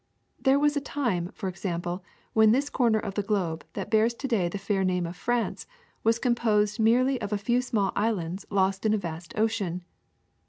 ^' 0.41 0.43
There 0.45 0.57
was 0.57 0.75
a 0.75 0.81
time, 0.81 1.29
for 1.35 1.47
example, 1.47 2.03
when 2.33 2.53
this 2.53 2.71
comer 2.71 2.97
of 2.97 3.13
the 3.13 3.21
globe 3.21 3.63
that 3.73 3.91
bears 3.91 4.15
to 4.15 4.27
day 4.27 4.49
the 4.49 4.57
fair 4.57 4.83
name 4.83 5.05
of 5.05 5.15
France 5.15 5.67
was 6.03 6.17
composed 6.17 6.79
merely 6.79 7.21
of 7.21 7.31
a 7.31 7.37
few 7.37 7.61
small 7.61 7.91
islands 7.95 8.47
lost 8.49 8.83
in 8.83 8.95
a 8.95 8.97
vast 8.97 9.37
ocean. 9.37 9.83